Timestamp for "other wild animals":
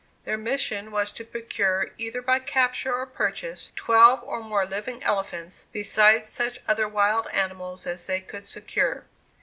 6.67-7.85